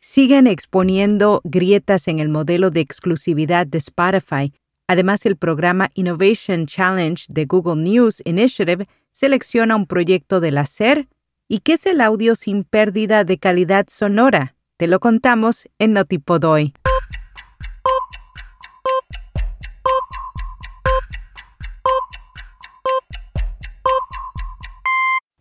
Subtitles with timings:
[0.00, 4.52] siguen exponiendo grietas en el modelo de exclusividad de Spotify.
[4.86, 11.08] Además, el programa Innovation Challenge de Google News Initiative selecciona un proyecto del hacer
[11.48, 14.54] y qué es el audio sin pérdida de calidad sonora.
[14.76, 16.74] Te lo contamos en Notipod hoy.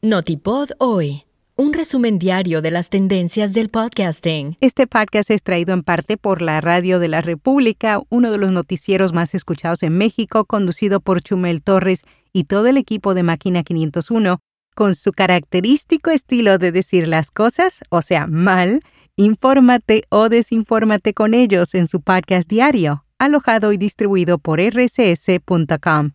[0.02, 1.27] Notipod hoy.
[1.60, 4.57] Un resumen diario de las tendencias del podcasting.
[4.62, 8.52] Este podcast es traído en parte por la Radio de la República, uno de los
[8.52, 13.64] noticieros más escuchados en México, conducido por Chumel Torres y todo el equipo de Máquina
[13.64, 14.38] 501,
[14.75, 18.82] con su característico estilo de decir las cosas, o sea, mal,
[19.15, 26.12] infórmate o desinfórmate con ellos en su podcast diario, alojado y distribuido por rcs.com.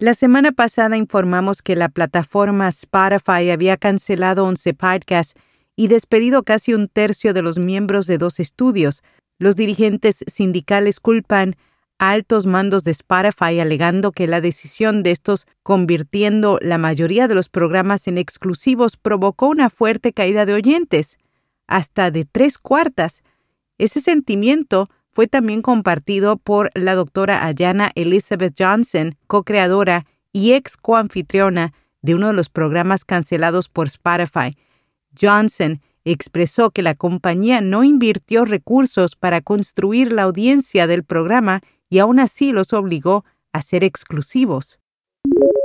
[0.00, 5.34] La semana pasada informamos que la plataforma Spotify había cancelado 11 podcasts
[5.76, 9.02] y despedido casi un tercio de los miembros de dos estudios.
[9.38, 11.54] Los dirigentes sindicales culpan
[11.98, 17.34] a altos mandos de Spotify alegando que la decisión de estos convirtiendo la mayoría de
[17.34, 21.18] los programas en exclusivos provocó una fuerte caída de oyentes,
[21.66, 23.22] hasta de tres cuartas.
[23.76, 31.72] Ese sentimiento fue también compartido por la doctora Ayana Elizabeth Johnson, co-creadora y ex coanfitriona
[32.02, 34.56] de uno de los programas cancelados por Spotify.
[35.20, 41.98] Johnson expresó que la compañía no invirtió recursos para construir la audiencia del programa y
[41.98, 44.78] aún así los obligó a ser exclusivos.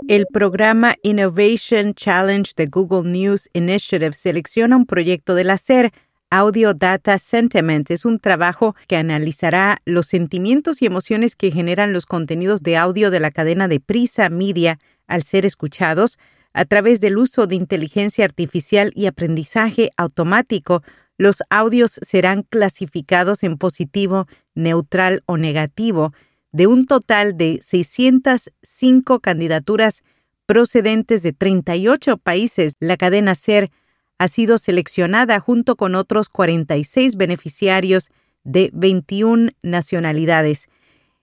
[0.07, 5.91] El programa Innovation Challenge de Google News Initiative selecciona un proyecto del hacer
[6.37, 12.05] Audio Data Sentiment es un trabajo que analizará los sentimientos y emociones que generan los
[12.05, 16.17] contenidos de audio de la cadena de Prisa Media al ser escuchados
[16.51, 20.83] a través del uso de inteligencia artificial y aprendizaje automático.
[21.17, 26.11] Los audios serán clasificados en positivo, neutral o negativo
[26.51, 30.03] de un total de 605 candidaturas
[30.45, 32.73] procedentes de 38 países.
[32.81, 33.69] La cadena SER
[34.17, 38.11] ha sido seleccionada junto con otros 46 beneficiarios
[38.43, 40.67] de 21 nacionalidades.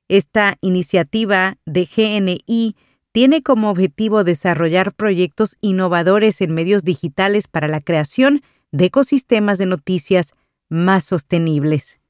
[0.09, 2.77] Esta iniciativa de GNI
[3.13, 8.43] tiene como objetivo desarrollar proyectos innovadores en medios digitales para la creación
[8.73, 10.33] de ecosistemas de noticias
[10.69, 12.02] más sostenibles.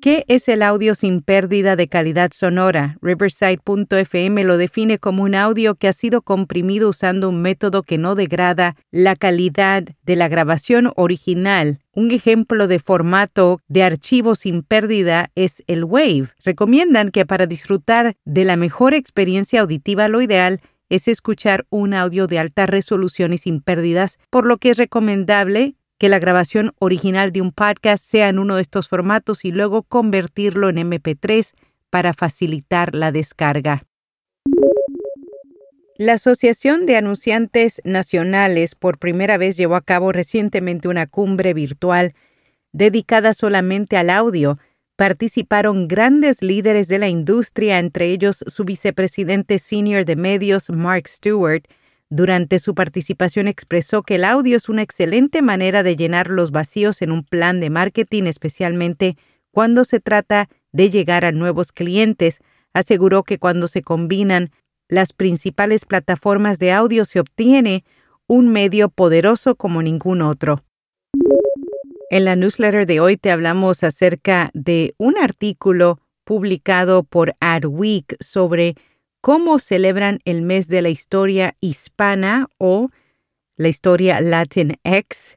[0.00, 2.98] ¿Qué es el audio sin pérdida de calidad sonora?
[3.00, 8.14] Riverside.fm lo define como un audio que ha sido comprimido usando un método que no
[8.14, 11.80] degrada la calidad de la grabación original.
[11.92, 16.28] Un ejemplo de formato de archivo sin pérdida es el WAVE.
[16.44, 22.26] Recomiendan que para disfrutar de la mejor experiencia auditiva lo ideal es escuchar un audio
[22.26, 27.32] de alta resolución y sin pérdidas, por lo que es recomendable que la grabación original
[27.32, 31.52] de un podcast sea en uno de estos formatos y luego convertirlo en MP3
[31.90, 33.84] para facilitar la descarga.
[35.98, 42.12] La Asociación de Anunciantes Nacionales por primera vez llevó a cabo recientemente una cumbre virtual
[42.72, 44.58] dedicada solamente al audio.
[44.96, 51.62] Participaron grandes líderes de la industria, entre ellos su vicepresidente senior de medios, Mark Stewart,
[52.08, 57.02] durante su participación expresó que el audio es una excelente manera de llenar los vacíos
[57.02, 59.16] en un plan de marketing, especialmente
[59.50, 62.40] cuando se trata de llegar a nuevos clientes.
[62.72, 64.50] Aseguró que cuando se combinan
[64.88, 67.84] las principales plataformas de audio se obtiene
[68.28, 70.62] un medio poderoso como ningún otro.
[72.08, 78.76] En la newsletter de hoy te hablamos acerca de un artículo publicado por Adweek sobre
[79.26, 82.90] cómo celebran el mes de la historia hispana o
[83.56, 85.36] la historia Latinx,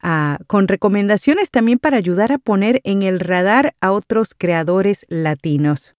[0.00, 5.96] uh, con recomendaciones también para ayudar a poner en el radar a otros creadores latinos.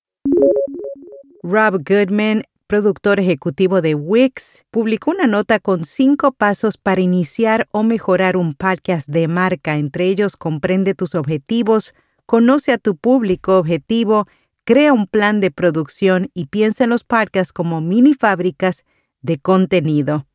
[1.44, 7.84] Rob Goodman, productor ejecutivo de Wix, publicó una nota con cinco pasos para iniciar o
[7.84, 9.76] mejorar un podcast de marca.
[9.76, 11.94] Entre ellos, comprende tus objetivos,
[12.26, 14.30] conoce a tu público objetivo,
[14.68, 18.84] Crea un plan de producción y piensa en los podcasts como mini fábricas
[19.22, 20.28] de contenido.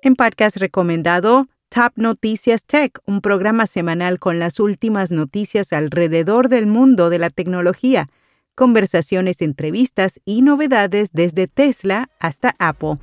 [0.00, 6.66] En podcast recomendado, Top Noticias Tech, un programa semanal con las últimas noticias alrededor del
[6.66, 8.08] mundo de la tecnología,
[8.54, 12.94] conversaciones, entrevistas y novedades desde Tesla hasta Apple.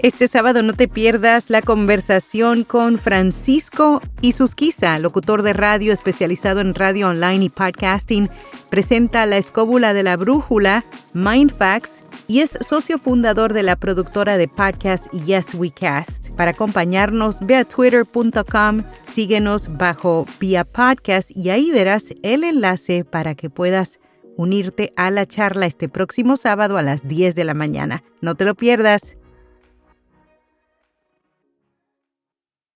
[0.00, 6.76] Este sábado no te pierdas la conversación con Francisco Isusquiza, locutor de radio especializado en
[6.76, 8.30] radio online y podcasting.
[8.70, 10.84] Presenta la escóbula de la brújula,
[11.14, 16.30] Mindfax, y es socio fundador de la productora de podcast Yes We Cast.
[16.36, 23.34] Para acompañarnos, ve a twitter.com, síguenos bajo vía podcast y ahí verás el enlace para
[23.34, 23.98] que puedas
[24.36, 28.04] unirte a la charla este próximo sábado a las 10 de la mañana.
[28.20, 29.16] No te lo pierdas.